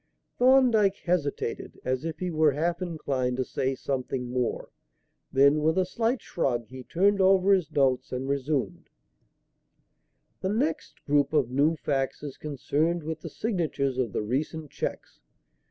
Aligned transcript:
Thorndyke 0.39 0.95
hesitated 1.03 1.79
as 1.85 2.05
if 2.05 2.17
he 2.17 2.31
were 2.31 2.53
half 2.53 2.81
inclined 2.81 3.37
to 3.37 3.45
say 3.45 3.75
something 3.75 4.31
more; 4.31 4.71
then, 5.31 5.61
with 5.61 5.77
a 5.77 5.85
slight 5.85 6.23
shrug, 6.23 6.65
he 6.69 6.83
turned 6.83 7.21
over 7.21 7.53
his 7.53 7.71
notes 7.71 8.11
and 8.11 8.27
resumed: 8.27 8.89
"The 10.41 10.49
next 10.49 11.05
group 11.05 11.33
of 11.33 11.51
new 11.51 11.75
facts 11.75 12.23
is 12.23 12.37
concerned 12.39 13.03
with 13.03 13.19
the 13.21 13.29
signatures 13.29 13.99
of 13.99 14.11
the 14.11 14.23
recent 14.23 14.71
cheques. 14.71 15.19